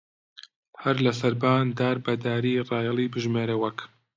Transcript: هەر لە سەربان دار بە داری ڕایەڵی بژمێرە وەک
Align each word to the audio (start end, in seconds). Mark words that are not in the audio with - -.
هەر 0.83 0.95
لە 1.05 1.11
سەربان 1.19 1.65
دار 1.79 1.97
بە 2.05 2.13
داری 2.25 2.63
ڕایەڵی 2.69 3.11
بژمێرە 3.13 3.55
وەک 3.57 3.77